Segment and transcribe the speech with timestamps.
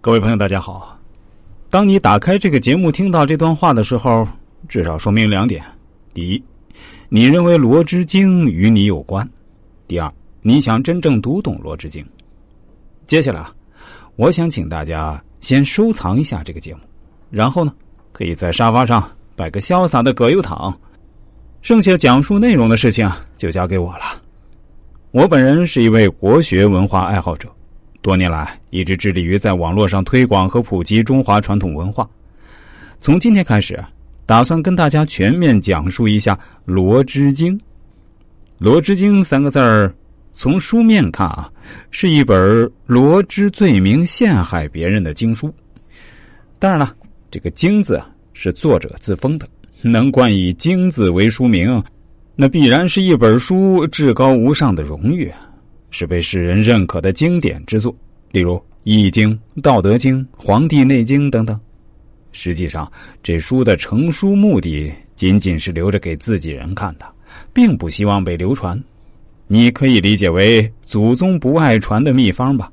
[0.00, 0.96] 各位朋友，大家好。
[1.70, 4.26] 当你打开这个节目，听到这段话的时候，
[4.68, 5.60] 至少说明两点：
[6.14, 6.42] 第一，
[7.08, 9.26] 你认为《罗织经》与你有关；
[9.88, 12.00] 第二，你想真正读懂《罗织经》。
[13.08, 13.52] 接下来啊，
[14.14, 16.80] 我想请大家先收藏一下这个节目，
[17.28, 17.72] 然后呢，
[18.12, 19.02] 可以在沙发上
[19.34, 20.72] 摆个潇洒的葛优躺，
[21.60, 24.04] 剩下讲述内容的事情就交给我了。
[25.10, 27.48] 我本人是一位国学文化爱好者，
[28.00, 32.08] 多年来一直致力于在网络上推广和普及中华传统文化。
[33.00, 33.82] 从今天开始，
[34.24, 37.58] 打算跟大家全面讲述一下《罗织经》。
[38.58, 39.94] 《罗织经》三个字儿，
[40.34, 41.50] 从书面看啊，
[41.90, 45.52] 是一本罗织罪名陷害别人的经书。
[46.58, 46.94] 当然了，
[47.30, 49.48] 这个“经”字啊是作者自封的，
[49.82, 51.82] 能冠以“经”字为书名。
[52.34, 55.47] 那必然是一本书至高无上的荣誉，啊
[55.90, 57.94] 是被世人认可的经典之作，
[58.30, 59.30] 例如《易经》
[59.62, 61.58] 《道德经》《黄帝内经》等等。
[62.32, 62.90] 实际上，
[63.22, 67.06] 这书的成书目的仅仅是留着给自己人看的，
[67.52, 68.80] 并不希望被流传。
[69.46, 72.70] 你可以理解为祖宗不爱传的秘方吧。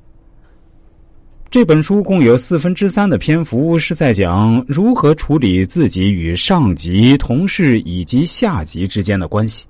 [1.50, 9.66] 这本书共有四分之三的篇幅是在讲如何处理自己与上级、同事以及下级之间的关系。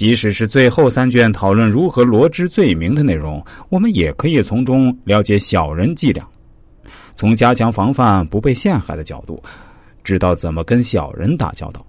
[0.00, 6.26] 即使是最后三卷讨论如何罗织罪名的内容，我们也可以从中了解小人伎俩，
[7.14, 9.42] 从加强防范不被陷害的角度，
[10.02, 11.84] 知道怎么跟小人打交道。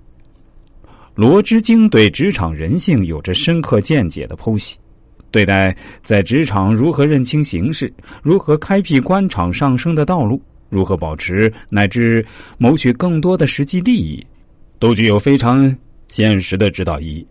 [1.15, 4.77] 《罗织经》对职场人性有着深刻见解的剖析。
[5.31, 5.73] 对待
[6.03, 7.89] 在职场如何认清形势，
[8.21, 12.25] 如何开辟官场上升的道路，如何保持乃至
[12.57, 14.21] 谋取更多的实际利益，
[14.79, 15.73] 都具有非常
[16.09, 17.25] 现实的指导意义。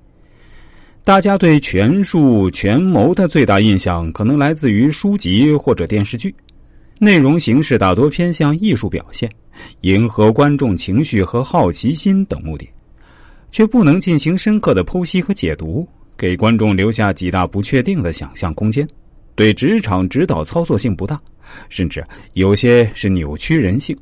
[1.02, 6.32] 大家对权术、权谋的最大印象，可能来自于书籍或者电视剧，
[6.98, 9.28] 内容形式大多偏向艺术表现，
[9.80, 12.68] 迎合观众情绪和好奇心等目的，
[13.50, 15.88] 却不能进行深刻的剖析和解读。
[16.18, 18.86] 给观众留下极大不确定的想象空间，
[19.34, 21.18] 对职场指导操作性不大，
[21.70, 23.96] 甚至有些是扭曲人性。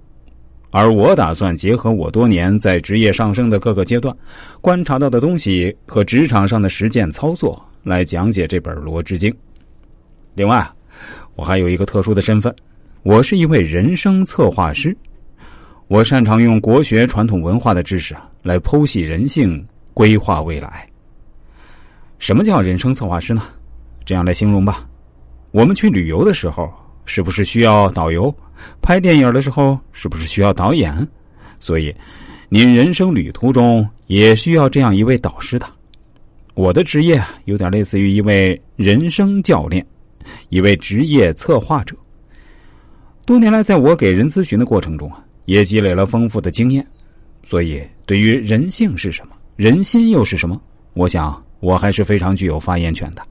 [0.71, 4.15] 而我打算结合我多年在职业上升的各个阶段
[4.61, 9.31] 观察到的东西和职场上的实践操作，来讲解这本《罗织经》。
[10.35, 10.69] 另外，
[11.37, 12.55] 我还有一个特殊的身份，
[13.03, 14.97] 我是一位人生策划师。
[15.87, 20.87] 我擅长用国学传统文化的知识来剖析人性，规划未来。
[22.19, 23.43] 什么叫人生策划师呢？
[24.05, 24.87] 这样来形容吧：
[25.51, 26.71] 我们去旅游的时候，
[27.09, 28.33] 是不是需要导游？
[28.83, 30.95] 拍电影的时候，是不是需要导演？
[31.59, 31.95] 所以，
[32.51, 35.67] 您人生旅途中也需要这样一位导师的。
[36.55, 39.85] 我的职业有点类似于一位人生教练，
[40.51, 41.97] 一位职业策划者。
[43.25, 46.87] 多年来，在我给人咨询的过程中啊，也积累了丰富的经验。
[47.47, 50.61] 所以，对于人性是什么，人心又是什么，
[50.93, 51.43] 我想。
[51.61, 53.23] 我还是非常具有发言权的。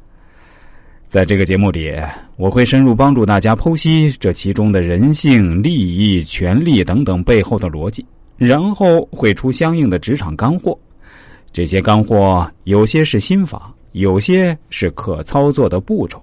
[1.07, 1.93] 在这个节目里，
[2.35, 10.77] 我会深入帮助大家剖析这其中的人性、利益、权利等等背后的逻辑，然后会出相应的职场干货。
[11.53, 16.21] 这些干货有些是心法，有些是可操作的步骤，